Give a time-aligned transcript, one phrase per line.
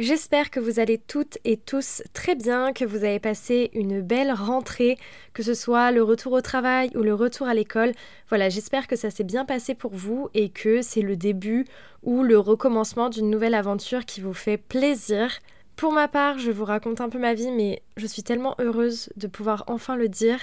[0.00, 4.32] J'espère que vous allez toutes et tous très bien, que vous avez passé une belle
[4.32, 4.96] rentrée,
[5.34, 7.92] que ce soit le retour au travail ou le retour à l'école.
[8.30, 11.66] Voilà, j'espère que ça s'est bien passé pour vous et que c'est le début
[12.02, 15.38] ou le recommencement d'une nouvelle aventure qui vous fait plaisir.
[15.76, 19.10] Pour ma part, je vous raconte un peu ma vie, mais je suis tellement heureuse
[19.16, 20.38] de pouvoir enfin le dire.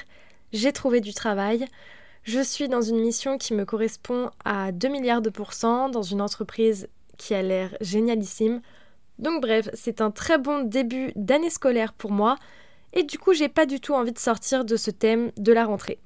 [0.54, 1.66] J'ai trouvé du travail.
[2.22, 6.22] Je suis dans une mission qui me correspond à 2 milliards de pourcents, dans une
[6.22, 8.62] entreprise qui a l'air génialissime.
[9.20, 12.38] Donc bref, c'est un très bon début d'année scolaire pour moi,
[12.94, 15.66] et du coup j'ai pas du tout envie de sortir de ce thème de la
[15.66, 16.00] rentrée.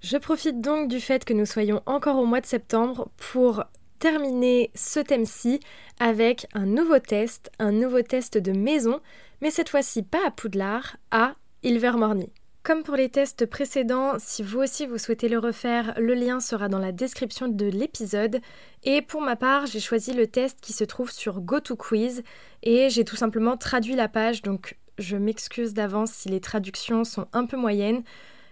[0.00, 3.64] Je profite donc du fait que nous soyons encore au mois de septembre pour
[3.98, 5.60] terminer ce thème-ci
[5.98, 9.00] avec un nouveau test, un nouveau test de maison,
[9.40, 12.30] mais cette fois-ci pas à Poudlard, à Ilvermorny.
[12.62, 16.68] Comme pour les tests précédents, si vous aussi vous souhaitez le refaire, le lien sera
[16.68, 18.40] dans la description de l'épisode.
[18.84, 22.22] Et pour ma part, j'ai choisi le test qui se trouve sur GoToQuiz
[22.62, 27.26] et j'ai tout simplement traduit la page, donc je m'excuse d'avance si les traductions sont
[27.32, 28.02] un peu moyennes.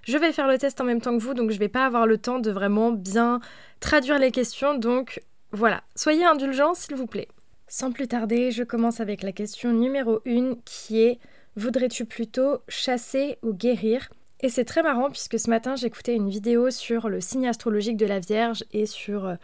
[0.03, 2.07] Je vais faire le test en même temps que vous, donc je vais pas avoir
[2.07, 3.41] le temps de vraiment bien
[3.81, 5.21] traduire les questions, donc
[5.53, 7.29] voilà, soyez indulgents s'il vous plaît.
[7.69, 11.19] Sans plus tarder, je commence avec la question numéro 1 qui est
[11.57, 14.11] Voudrais-tu plutôt chasser ou guérir?
[14.41, 18.05] Et c'est très marrant puisque ce matin j'écoutais une vidéo sur le signe astrologique de
[18.05, 19.37] la Vierge et sur euh,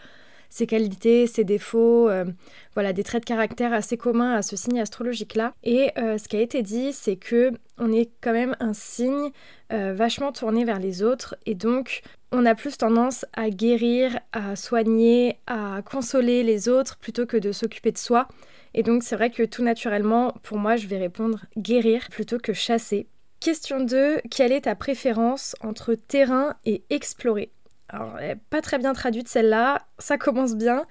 [0.50, 2.26] ses qualités, ses défauts, euh,
[2.74, 5.54] voilà des traits de caractère assez communs à ce signe astrologique là.
[5.64, 9.30] Et euh, ce qui a été dit, c'est que on est quand même un signe
[9.70, 15.38] vachement tourné vers les autres et donc on a plus tendance à guérir, à soigner,
[15.46, 18.26] à consoler les autres plutôt que de s'occuper de soi.
[18.74, 22.52] Et donc c'est vrai que tout naturellement, pour moi, je vais répondre guérir plutôt que
[22.52, 23.06] chasser.
[23.40, 27.50] Question 2, quelle est ta préférence entre terrain et explorer?
[27.88, 28.16] Alors,
[28.48, 30.86] pas très bien traduite celle-là, ça commence bien.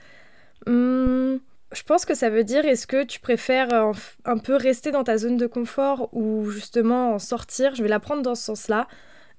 [0.68, 1.38] Hmm,
[1.72, 3.94] je pense que ça veut dire est-ce que tu préfères euh,
[4.26, 7.74] un peu rester dans ta zone de confort ou justement en sortir?
[7.74, 8.88] Je vais la prendre dans ce sens-là.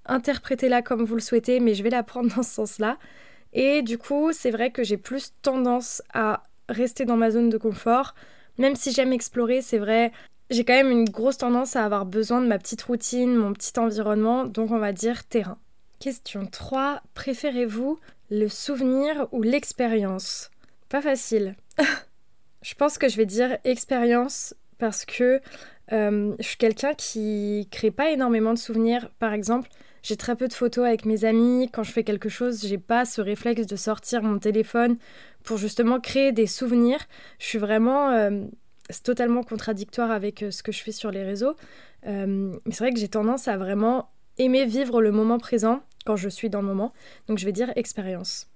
[0.07, 2.99] Interprétez-la comme vous le souhaitez, mais je vais la prendre dans ce sens-là.
[3.53, 7.59] Et du coup, c'est vrai que j'ai plus tendance à rester dans ma zone de
[7.59, 8.15] confort.
[8.59, 10.13] Même si j'aime explorer, c'est vrai,
[10.51, 13.79] j'ai quand même une grosse tendance à avoir besoin de ma petite routine, mon petit
[13.79, 15.59] environnement, donc on va dire terrain.
[15.99, 17.01] Question 3.
[17.15, 17.99] Préférez-vous
[18.31, 20.51] le souvenir ou l'expérience?
[20.89, 21.57] Pas facile.
[22.63, 25.41] je pense que je vais dire expérience parce que
[25.93, 29.11] euh, je suis quelqu'un qui crée pas énormément de souvenirs.
[29.19, 29.69] Par exemple,
[30.03, 31.69] j'ai très peu de photos avec mes amis.
[31.73, 34.97] Quand je fais quelque chose, j'ai pas ce réflexe de sortir mon téléphone
[35.45, 37.01] pour justement créer des souvenirs.
[37.39, 38.11] Je suis vraiment.
[38.11, 38.45] Euh,
[38.91, 41.55] c'est totalement contradictoire avec euh, ce que je fais sur les réseaux.
[42.07, 42.27] Euh,
[42.67, 46.29] mais c'est vrai que j'ai tendance à vraiment aimer vivre le moment présent quand je
[46.29, 46.93] suis dans le moment.
[47.29, 48.52] Donc je vais dire expérience.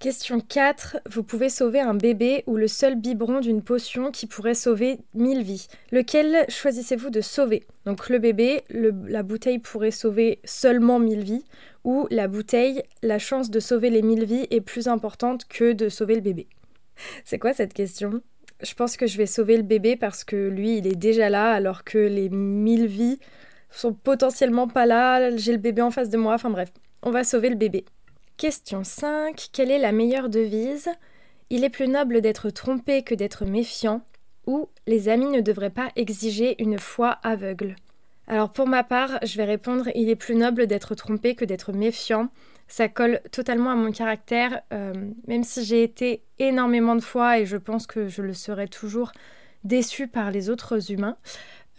[0.00, 0.98] Question 4.
[1.08, 5.42] Vous pouvez sauver un bébé ou le seul biberon d'une potion qui pourrait sauver 1000
[5.42, 5.66] vies.
[5.92, 7.64] Lequel choisissez-vous de sauver?
[7.86, 11.44] Donc le bébé, la bouteille pourrait sauver seulement 1000 vies
[11.84, 15.88] ou la bouteille, la chance de sauver les 1000 vies est plus importante que de
[15.88, 16.48] sauver le bébé.
[17.24, 18.20] C'est quoi cette question?
[18.62, 21.52] Je pense que je vais sauver le bébé parce que lui, il est déjà là
[21.52, 23.18] alors que les 1000 vies
[23.70, 26.72] sont potentiellement pas là, j'ai le bébé en face de moi, enfin bref,
[27.02, 27.84] on va sauver le bébé.
[28.36, 29.50] Question 5.
[29.52, 30.88] Quelle est la meilleure devise?
[31.50, 34.02] Il est plus noble d'être trompé que d'être méfiant.
[34.48, 37.76] Ou les amis ne devraient pas exiger une foi aveugle?
[38.26, 41.72] Alors pour ma part, je vais répondre il est plus noble d'être trompé que d'être
[41.72, 42.28] méfiant.
[42.66, 44.92] Ça colle totalement à mon caractère, euh,
[45.28, 49.12] même si j'ai été énormément de fois et je pense que je le serai toujours
[49.62, 51.16] déçue par les autres humains.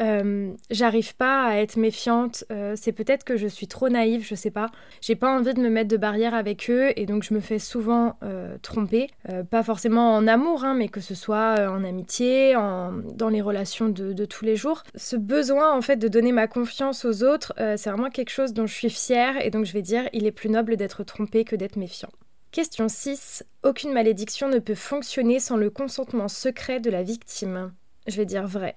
[0.02, 2.44] Euh, j'arrive pas à être méfiante.
[2.52, 4.70] Euh, c'est peut-être que je suis trop naïve, je sais pas.
[5.02, 7.60] J'ai pas envie de me mettre de barrière avec eux et donc je me fais
[7.60, 9.10] souvent euh, tromper.
[9.50, 13.90] pas forcément en amour, hein, mais que ce soit en amitié, en, dans les relations
[13.90, 14.84] de, de, tous les jours.
[14.96, 18.66] Ce besoin en fait de donner ma confiance aux autres, c'est vraiment quelque chose dont
[18.66, 21.56] je suis fière et donc je vais dire il est plus noble d'être trompé que
[21.56, 22.10] d'être méfiant.
[22.52, 23.44] Question 6.
[23.64, 27.74] Aucune malédiction ne peut fonctionner sans le consentement secret de la victime.
[28.08, 28.76] Je vais dire vrai.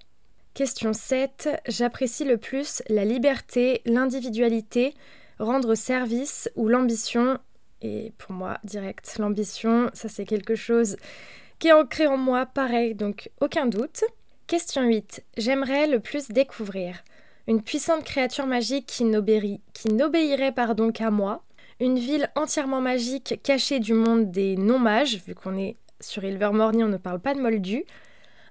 [0.59, 1.51] Question 7.
[1.69, 4.93] J'apprécie le plus la liberté, l'individualité,
[5.39, 7.39] rendre service ou l'ambition.
[7.81, 10.97] Et pour moi, direct, l'ambition, ça c'est quelque chose
[11.61, 14.03] qui est ancré en moi, pareil, donc aucun doute.
[14.49, 15.25] Question 8.
[15.37, 17.05] J'aimerais le plus découvrir
[17.47, 21.45] une puissante créature magique qui n'obéirait pardon qu'à moi,
[21.79, 26.89] une ville entièrement magique cachée du monde des non-mages, vu qu'on est sur Ilvermorny, on
[26.89, 27.85] ne parle pas de Moldu,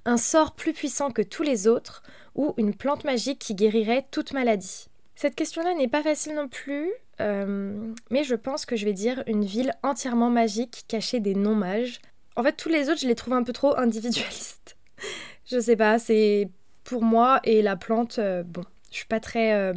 [0.08, 2.02] un sort plus puissant que tous les autres,
[2.34, 4.88] ou une plante magique qui guérirait toute maladie.
[5.16, 9.24] Cette question-là n'est pas facile non plus, euh, mais je pense que je vais dire
[9.28, 12.00] une ville entièrement magique cachée des non-mages.
[12.36, 14.78] En fait, tous les autres, je les trouve un peu trop individualistes.
[15.46, 16.50] je sais pas, c'est
[16.86, 19.74] pour moi et la plante, euh, bon, je suis pas très, euh,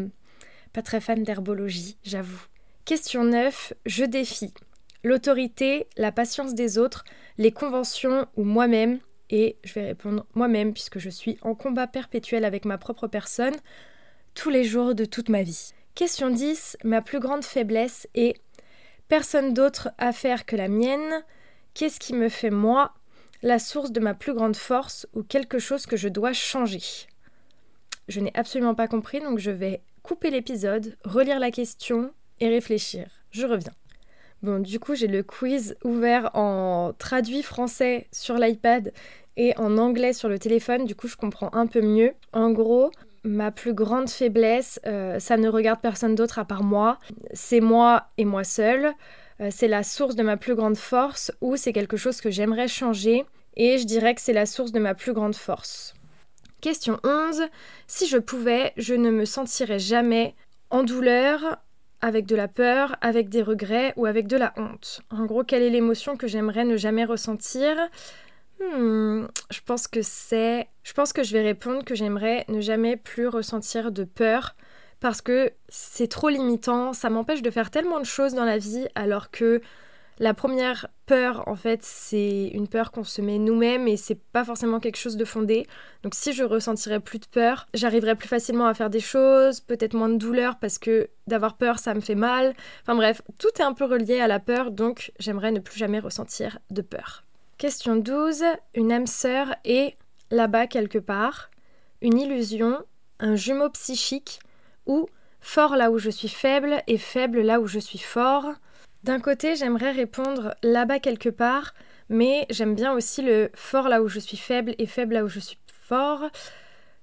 [0.73, 2.47] pas très fan d'herbologie, j'avoue.
[2.85, 4.55] Question 9, je défie.
[5.03, 7.05] L'autorité, la patience des autres,
[7.39, 9.01] les conventions ou moi-même,
[9.31, 13.55] et je vais répondre moi-même puisque je suis en combat perpétuel avec ma propre personne
[14.35, 15.73] tous les jours de toute ma vie.
[15.95, 16.79] Question 10.
[16.85, 18.37] Ma plus grande faiblesse est
[19.09, 21.25] personne d'autre à faire que la mienne.
[21.75, 22.95] Qu'est-ce qui me fait moi
[23.43, 26.83] la source de ma plus grande force ou quelque chose que je dois changer?
[28.09, 33.07] Je n'ai absolument pas compris donc je vais couper l'épisode, relire la question et réfléchir.
[33.31, 33.73] Je reviens.
[34.43, 38.93] Bon, du coup, j'ai le quiz ouvert en traduit français sur l'iPad
[39.37, 42.13] et en anglais sur le téléphone, du coup, je comprends un peu mieux.
[42.33, 42.91] En gros,
[43.23, 46.99] ma plus grande faiblesse, euh, ça ne regarde personne d'autre à part moi.
[47.33, 48.93] C'est moi et moi seule.
[49.41, 52.69] Euh, c'est la source de ma plus grande force ou c'est quelque chose que j'aimerais
[52.69, 53.25] changer.
[53.57, 55.95] Et je dirais que c'est la source de ma plus grande force.
[56.61, 57.43] Question 11.
[57.87, 60.35] Si je pouvais, je ne me sentirais jamais
[60.71, 61.59] en douleur,
[62.01, 65.03] avec de la peur, avec des regrets ou avec de la honte.
[65.11, 67.77] En gros, quelle est l'émotion que j'aimerais ne jamais ressentir?
[68.61, 70.69] Hmm, je pense que c'est.
[70.83, 74.55] Je pense que je vais répondre que j'aimerais ne jamais plus ressentir de peur
[75.01, 78.87] parce que c'est trop limitant, ça m'empêche de faire tellement de choses dans la vie
[78.95, 79.63] alors que
[80.21, 84.45] la première peur, en fait, c'est une peur qu'on se met nous-mêmes et c'est pas
[84.45, 85.67] forcément quelque chose de fondé.
[86.03, 89.95] Donc si je ressentirais plus de peur, j'arriverais plus facilement à faire des choses, peut-être
[89.95, 92.55] moins de douleur parce que d'avoir peur, ça me fait mal.
[92.83, 96.01] Enfin bref, tout est un peu relié à la peur, donc j'aimerais ne plus jamais
[96.01, 97.25] ressentir de peur.
[97.57, 98.45] Question 12.
[98.75, 99.97] Une âme sœur est
[100.31, 101.49] là-bas quelque part,
[102.03, 102.79] une illusion,
[103.21, 104.41] un jumeau psychique
[104.85, 105.09] ou
[105.41, 108.53] fort là où je suis faible et faible là où je suis fort.
[109.03, 111.75] D'un côté, j'aimerais répondre là-bas quelque part,
[112.11, 115.29] mais j'aime bien aussi le fort là où je suis faible et faible là où
[115.29, 116.31] je suis fort.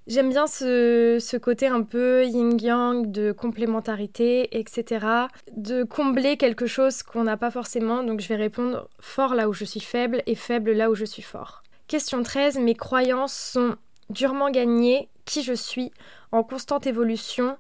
[0.06, 5.06] J'aime bien ce, côté un peu yin-yang de complémentarité, etc.
[5.52, 9.54] De combler quelque chose qu'on n'a pas forcément, donc je vais répondre fort là où
[9.54, 11.64] je suis faible et faible là où je suis fort.
[11.88, 12.60] Question 13.
[12.60, 13.76] Mes croyances sont
[14.10, 15.92] durement gagnées, qui je suis,
[16.32, 17.58] en constante évolution,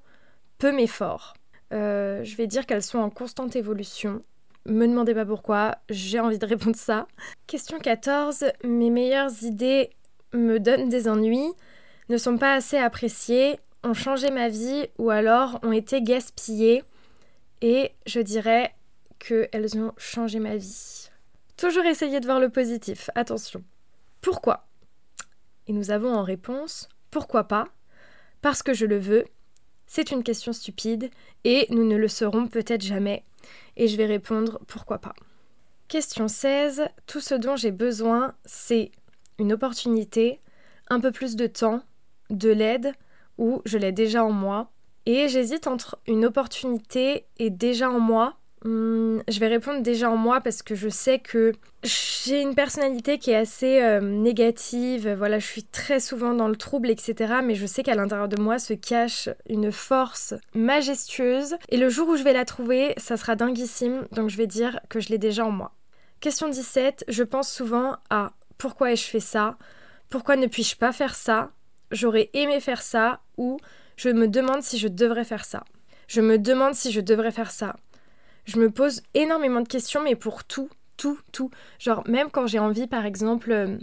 [0.57, 1.33] peu mais fort.
[1.73, 4.23] Euh, je vais dire qu'elles sont en constante évolution.
[4.65, 7.07] Me demandez pas pourquoi, j'ai envie de répondre ça.
[7.47, 8.45] Question 14.
[8.63, 9.91] Mes meilleures idées
[10.33, 11.53] me donnent des ennuis
[12.09, 16.83] ne sont pas assez appréciées, ont changé ma vie ou alors ont été gaspillées
[17.61, 18.73] et je dirais
[19.19, 21.09] qu'elles ont changé ma vie.
[21.57, 23.63] Toujours essayer de voir le positif, attention.
[24.21, 24.67] Pourquoi?
[25.67, 27.67] Et nous avons en réponse pourquoi pas?
[28.41, 29.25] Parce que je le veux.
[29.87, 31.09] C'est une question stupide
[31.43, 33.23] et nous ne le saurons peut-être jamais.
[33.77, 35.13] Et je vais répondre pourquoi pas.
[35.87, 36.83] Question 16.
[37.05, 38.91] Tout ce dont j'ai besoin, c'est
[39.39, 40.41] une opportunité,
[40.89, 41.81] un peu plus de temps,
[42.29, 42.93] de l'aide
[43.37, 44.69] ou je l'ai déjà en moi.
[45.05, 48.36] Et j'hésite entre une opportunité et déjà en moi.
[48.63, 53.19] Hmm, je vais répondre déjà en moi parce que je sais que j'ai une personnalité
[53.19, 55.13] qui est assez euh, négative.
[55.13, 57.35] Voilà, je suis très souvent dans le trouble, etc.
[57.43, 61.55] Mais je sais qu'à l'intérieur de moi se cache une force majestueuse.
[61.69, 64.07] Et le jour où je vais la trouver, ça sera dinguissime.
[64.11, 65.73] Donc je vais dire que je l'ai déjà en moi.
[66.19, 67.05] Question 17.
[67.07, 69.57] Je pense souvent à pourquoi ai-je fait ça?
[70.09, 71.51] Pourquoi ne puis-je pas faire ça?
[71.91, 73.59] J'aurais aimé faire ça ou
[73.97, 75.63] je me demande si je devrais faire ça.
[76.07, 77.75] Je me demande si je devrais faire ça.
[78.47, 81.51] Je me pose énormément de questions, mais pour tout, tout, tout.
[81.79, 83.77] Genre, même quand j'ai envie, par exemple, euh,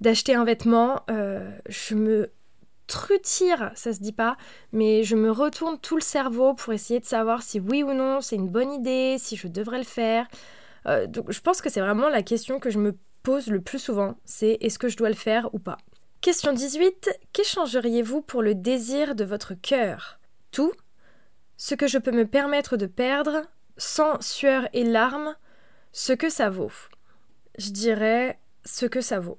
[0.00, 2.30] d'acheter un vêtement, euh, je me
[2.86, 4.36] trutire, ça se dit pas,
[4.72, 8.20] mais je me retourne tout le cerveau pour essayer de savoir si oui ou non
[8.20, 10.26] c'est une bonne idée, si je devrais le faire.
[10.86, 13.78] Euh, donc, je pense que c'est vraiment la question que je me pose le plus
[13.78, 15.78] souvent, c'est est-ce que je dois le faire ou pas?
[16.20, 17.18] Question 18.
[17.32, 20.20] Qu'échangeriez-vous pour le désir de votre cœur?
[20.50, 20.72] Tout
[21.56, 23.42] Ce que je peux me permettre de perdre,
[23.76, 25.34] sans sueur et larmes,
[25.92, 26.72] ce que ça vaut.
[27.58, 29.38] Je dirais ce que ça vaut.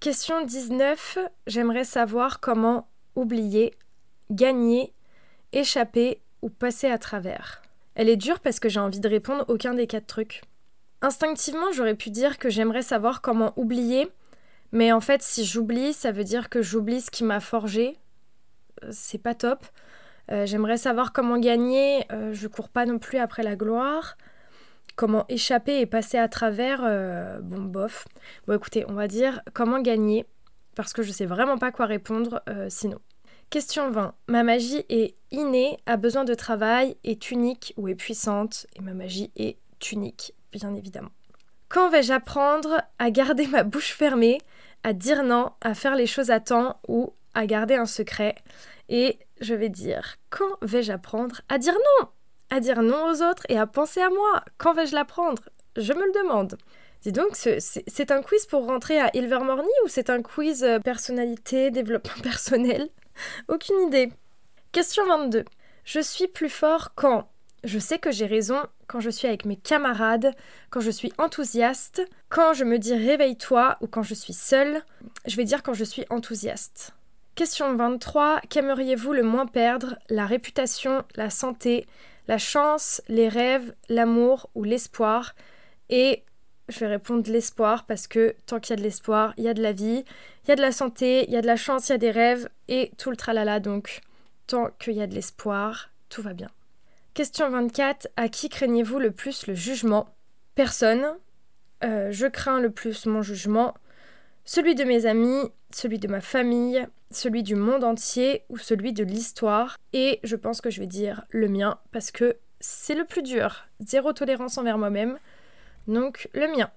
[0.00, 1.18] Question 19.
[1.46, 3.74] J'aimerais savoir comment oublier,
[4.30, 4.92] gagner,
[5.52, 7.62] échapper ou passer à travers.
[7.94, 10.42] Elle est dure parce que j'ai envie de répondre aucun des quatre trucs.
[11.02, 14.08] Instinctivement, j'aurais pu dire que j'aimerais savoir comment oublier
[14.72, 17.96] Mais en fait, si j'oublie, ça veut dire que j'oublie ce qui m'a forgé.
[18.84, 19.64] Euh, c'est pas top.
[20.30, 22.04] Euh, j'aimerais savoir comment gagner.
[22.12, 24.16] Euh, je cours pas non plus après la gloire.
[24.96, 26.80] Comment échapper et passer à travers.
[27.42, 28.08] bon, bof.
[28.46, 30.26] Bon, écoutez, on va dire comment gagner.
[30.74, 32.98] Parce que je sais vraiment pas quoi répondre sinon.
[33.50, 34.14] Question 20.
[34.26, 38.66] Ma magie est innée, a besoin de travail, est unique ou est puissante.
[38.74, 39.56] Et ma magie est
[39.92, 41.12] unique, bien évidemment.
[41.68, 44.38] Quand vais-je apprendre à garder ma bouche fermée,
[44.84, 48.34] à dire non, à faire les choses à temps ou à garder un secret
[48.88, 52.08] Et je vais dire, quand vais-je apprendre à dire non?
[52.50, 54.42] À dire non aux autres et à penser à moi?
[54.58, 55.48] Quand vais-je l'apprendre?
[55.76, 56.58] Je me le demande.
[57.02, 61.70] Dis donc, c'est un quiz pour rentrer à Ilvermorny ou c'est un quiz euh, personnalité,
[61.70, 62.88] développement personnel?
[63.46, 64.10] Aucune idée.
[64.72, 65.44] Question 22.
[65.84, 67.28] Je suis plus fort quand
[67.64, 70.34] je sais que j'ai raison quand je suis avec mes camarades,
[70.70, 74.82] quand je suis enthousiaste, quand je me dis réveille-toi ou quand je suis seule.
[75.26, 76.94] Je vais dire quand je suis enthousiaste.
[77.38, 78.40] Question 23.
[78.48, 79.96] Qu'aimeriez-vous le moins perdre?
[80.10, 81.86] La réputation, la santé,
[82.26, 85.36] la chance, les rêves, l'amour ou l'espoir?
[85.88, 86.24] Et
[86.68, 89.54] je vais répondre l'espoir parce que tant qu'il y a de l'espoir, il y a
[89.54, 90.04] de la vie,
[90.42, 91.98] il y a de la santé, il y a de la chance, il y a
[91.98, 93.60] des rêves et tout le tralala.
[93.60, 94.00] Donc,
[94.48, 96.50] tant qu'il y a de l'espoir, tout va bien.
[97.14, 98.08] Question 24.
[98.16, 100.12] À qui craignez-vous le plus le jugement?
[100.56, 101.06] Personne.
[101.84, 103.74] Euh, je crains le plus mon jugement.
[104.44, 109.04] Celui de mes amis, celui de ma famille, celui du monde entier ou celui de
[109.04, 109.76] l'histoire.
[109.92, 113.66] Et je pense que je vais dire le mien parce que c'est le plus dur.
[113.80, 115.18] Zéro tolérance envers moi-même.
[115.86, 116.70] Donc le mien.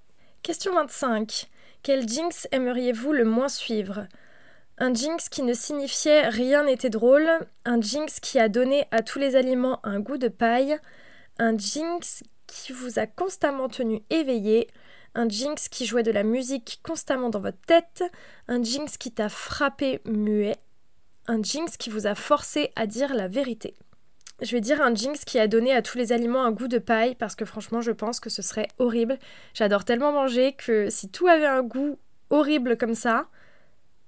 [0.43, 1.49] Question 25.
[1.83, 4.07] Quel jinx aimeriez-vous le moins suivre?
[4.77, 7.29] Un jinx qui ne signifiait rien n'était drôle,
[7.65, 10.77] un jinx qui a donné à tous les aliments un goût de paille,
[11.37, 14.67] un jinx qui vous a constamment tenu éveillé,
[15.15, 18.03] un jinx qui jouait de la musique constamment dans votre tête,
[18.47, 20.57] un jinx qui t'a frappé muet,
[21.27, 23.75] un jinx qui vous a forcé à dire la vérité.
[24.41, 26.79] Je vais dire un jinx qui a donné à tous les aliments un goût de
[26.79, 29.19] paille parce que franchement je pense que ce serait horrible.
[29.53, 31.99] J'adore tellement manger que si tout avait un goût
[32.31, 33.27] horrible comme ça,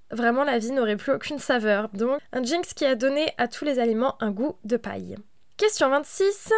[0.10, 1.90] vraiment la vie n'aurait plus aucune saveur.
[1.90, 5.18] Donc un jinx qui a donné à tous les aliments un goût de paille.
[5.58, 6.52] Question 26.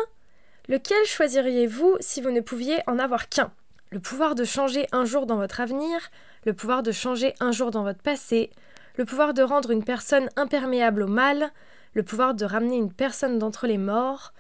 [0.70, 3.52] Lequel choisiriez-vous si vous ne pouviez en avoir qu'un?
[3.92, 6.00] Le pouvoir de changer un jour dans votre avenir,
[6.46, 8.50] le pouvoir de changer un jour dans votre passé,
[8.98, 11.52] le pouvoir de rendre une personne imperméable au mal,
[11.94, 14.34] le pouvoir de ramener une personne d'entre les morts,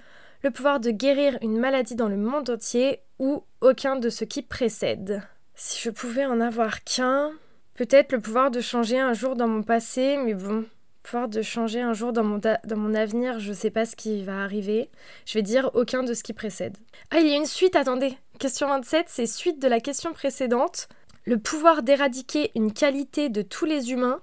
[0.43, 4.41] le pouvoir de guérir une maladie dans le monde entier ou aucun de ceux qui
[4.41, 5.21] précèdent.
[5.55, 7.31] Si je pouvais en avoir qu'un,
[7.75, 10.63] Peut-être le pouvoir de changer un jour dans mon passé, mais bon,
[11.05, 14.89] pouvoir de changer un jour dans mon, avenir, je sais pas ce qui va arriver.
[15.25, 16.77] Je vais dire aucun de ce qui précède.
[17.11, 18.17] Ah, il y a une suite, attendez.
[18.39, 20.89] Question 27, c'est suite de la question précédente.
[21.25, 24.19] Le pouvoir d'éradiquer une qualité de tous les humains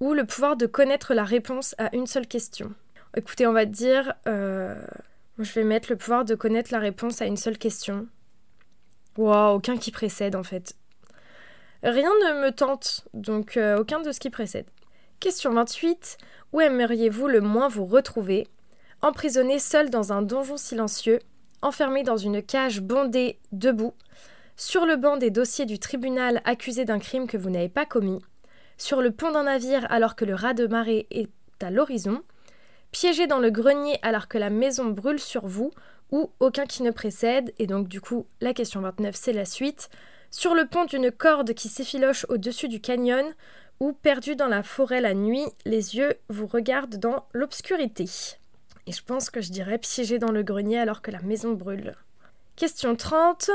[0.00, 2.72] ou le pouvoir de connaître la réponse à une seule question?
[3.16, 4.14] Écoutez, on va dire...
[4.26, 4.74] Euh,
[5.38, 8.06] je vais mettre le pouvoir de connaître la réponse à une seule question.
[9.18, 10.74] Wow, aucun qui précède en fait.
[11.82, 14.66] Rien ne me tente, donc euh, aucun de ce qui précède.
[15.20, 16.18] Question 28.
[16.52, 18.46] Où aimeriez-vous le moins vous retrouver?
[19.00, 21.18] Emprisonné seul dans un donjon silencieux,
[21.62, 23.94] enfermé dans une cage bondée, debout,
[24.56, 28.20] sur le banc des dossiers du tribunal accusé d'un crime que vous n'avez pas commis,
[28.76, 31.30] sur le pont d'un navire alors que le raz de marée est
[31.62, 32.22] à l'horizon,
[32.92, 35.70] piégé dans le grenier alors que la maison brûle sur vous,
[36.12, 39.88] ou aucun qui ne précède, et donc du coup la question 29 c'est la suite,
[40.30, 43.34] sur le pont d'une corde qui s'effiloche au-dessus du canyon,
[43.80, 48.08] ou perdu dans la forêt la nuit, les yeux vous regardent dans l'obscurité.
[48.86, 51.94] Et je pense que je dirais piégé dans le grenier alors que la maison brûle.
[52.56, 53.50] Question 30.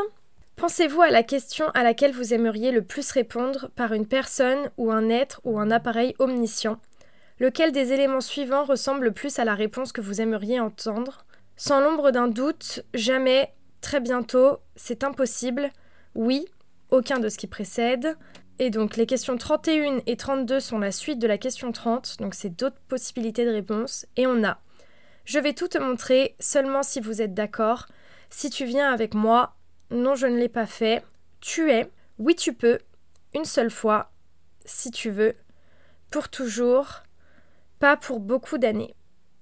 [0.55, 4.91] Pensez-vous à la question à laquelle vous aimeriez le plus répondre par une personne ou
[4.91, 6.79] un être ou un appareil omniscient?
[7.39, 11.25] Lequel des éléments suivants ressemble le plus à la réponse que vous aimeriez entendre?
[11.55, 15.71] Sans l'ombre d'un doute, jamais, très bientôt, c'est impossible,
[16.15, 16.45] oui,
[16.91, 18.17] aucun de ce qui précède.
[18.61, 22.35] Et donc les questions 31 et 32 sont la suite de la question 30, donc
[22.35, 24.05] c'est d'autres possibilités de réponse.
[24.17, 24.59] Et on a
[25.23, 27.85] Je vais tout te montrer, seulement si vous êtes d'accord.
[28.29, 29.55] Si tu viens avec moi,
[29.91, 31.03] non je ne l'ai pas fait.
[31.39, 32.79] Tu es, oui tu peux,
[33.33, 34.11] une seule fois,
[34.65, 35.35] si tu veux,
[36.11, 37.03] pour toujours,
[37.79, 38.93] pas pour beaucoup d'années.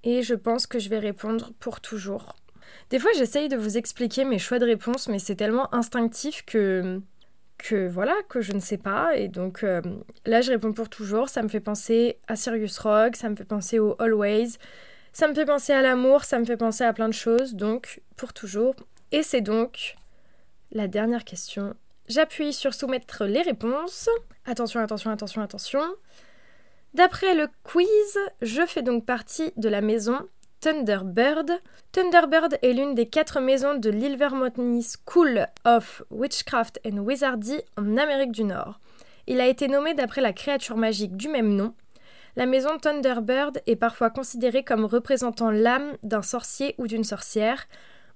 [0.03, 2.35] Et je pense que je vais répondre pour toujours.
[2.91, 7.01] Des fois j'essaye de vous expliquer mes choix de réponse, mais c'est tellement instinctif que
[7.57, 9.15] que voilà, que je ne sais pas.
[9.15, 9.81] Et donc euh,
[10.25, 11.29] là, je réponds pour toujours.
[11.29, 14.57] Ça me fait penser à Sirius Rock, ça me fait penser au Always,
[15.13, 17.53] ça me fait penser à l'amour, ça me fait penser à plein de choses.
[17.55, 18.75] Donc pour toujours.
[19.11, 19.95] Et c'est donc
[20.71, 21.75] la dernière question,
[22.07, 24.09] J'appuie sur soumettre les réponses.
[24.45, 25.81] Attention, attention, attention, attention.
[26.93, 30.17] D'après le quiz, je fais donc partie de la maison
[30.59, 31.61] Thunderbird.
[31.91, 38.31] Thunderbird est l'une des quatre maisons de l'Ilvermorny School of Witchcraft and Wizardry en Amérique
[38.31, 38.79] du Nord.
[39.27, 41.75] Il a été nommé d'après la créature magique du même nom.
[42.35, 47.67] La maison Thunderbird est parfois considérée comme représentant l'âme d'un sorcier ou d'une sorcière.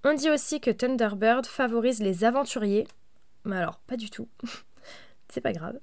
[0.04, 2.88] On dit aussi que Thunderbird favorise les aventuriers.
[3.46, 4.28] Mais alors, pas du tout.
[5.30, 5.80] C'est pas grave.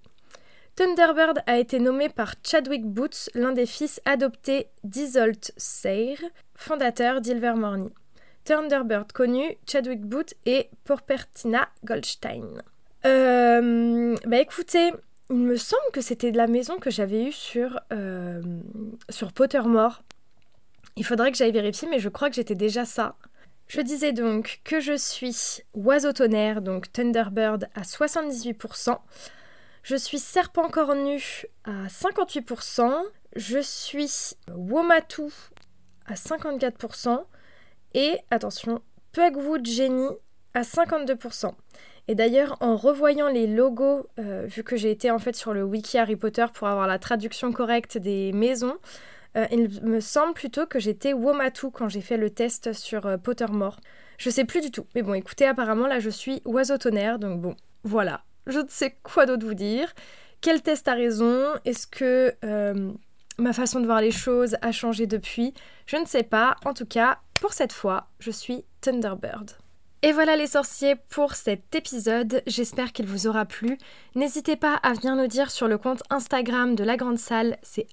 [0.78, 6.22] Thunderbird a été nommé par Chadwick Boots, l'un des fils adoptés d'Isolt Sayre,
[6.54, 7.90] fondateur d'Ilvermorny.
[8.44, 12.62] Thunderbird connu, Chadwick Boots et Porpertina Goldstein.
[13.06, 14.92] Euh, bah écoutez,
[15.30, 18.40] il me semble que c'était la maison que j'avais eue sur, euh,
[19.10, 20.04] sur Pottermore.
[20.94, 23.16] Il faudrait que j'aille vérifier, mais je crois que j'étais déjà ça.
[23.66, 28.96] Je disais donc que je suis oiseau tonnerre, donc Thunderbird à 78%.
[29.82, 32.92] Je suis serpent cornu à 58%.
[33.36, 35.30] Je suis Womatu
[36.06, 37.24] à 54%.
[37.94, 38.82] Et attention,
[39.12, 40.10] Pugwood Genie
[40.54, 41.52] à 52%.
[42.08, 45.62] Et d'ailleurs, en revoyant les logos, euh, vu que j'ai été en fait sur le
[45.62, 48.76] wiki Harry Potter pour avoir la traduction correcte des maisons,
[49.36, 53.18] euh, il me semble plutôt que j'étais Womatu quand j'ai fait le test sur euh,
[53.18, 53.78] Pottermore.
[54.16, 54.86] Je sais plus du tout.
[54.94, 57.54] Mais bon, écoutez, apparemment là je suis oiseau tonnerre, donc bon,
[57.84, 58.24] voilà.
[58.48, 59.94] Je ne sais quoi d'autre vous dire.
[60.40, 61.44] Quel test a raison?
[61.64, 62.34] Est-ce que
[63.38, 65.54] ma façon de voir les choses a changé depuis?
[65.86, 66.56] Je ne sais pas.
[66.64, 69.52] En tout cas, pour cette fois, je suis Thunderbird.
[70.02, 73.78] Et voilà les sorciers pour cet épisode, j'espère qu'il vous aura plu.
[74.14, 77.88] N'hésitez pas à venir nous dire sur le compte Instagram de la grande salle, c'est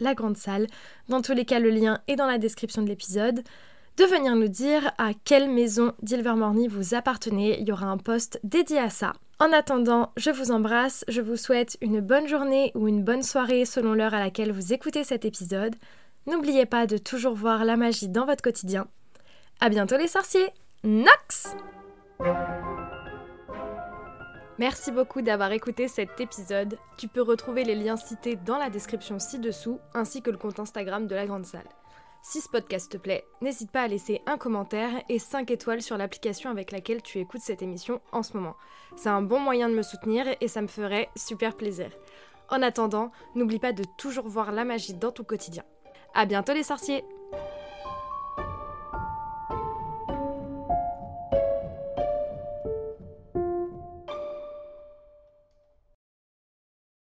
[0.00, 0.66] la grande salle.
[1.08, 3.44] Dans tous les cas, le lien est dans la description de l'épisode.
[3.98, 8.38] De venir nous dire à quelle maison d'Ilvermorny vous appartenez, il y aura un post
[8.44, 9.12] dédié à ça.
[9.40, 13.64] En attendant, je vous embrasse, je vous souhaite une bonne journée ou une bonne soirée
[13.64, 15.74] selon l'heure à laquelle vous écoutez cet épisode.
[16.28, 18.86] N'oubliez pas de toujours voir la magie dans votre quotidien.
[19.58, 20.48] À bientôt les sorciers!
[20.84, 21.56] Nox
[24.60, 26.78] Merci beaucoup d'avoir écouté cet épisode.
[26.98, 31.08] Tu peux retrouver les liens cités dans la description ci-dessous, ainsi que le compte Instagram
[31.08, 31.66] de la Grande Salle.
[32.22, 35.96] Si ce podcast te plaît, n'hésite pas à laisser un commentaire et 5 étoiles sur
[35.96, 38.56] l'application avec laquelle tu écoutes cette émission en ce moment.
[38.96, 41.90] C'est un bon moyen de me soutenir et ça me ferait super plaisir.
[42.50, 45.64] En attendant, n'oublie pas de toujours voir la magie dans ton quotidien.
[46.14, 47.04] À bientôt les sorciers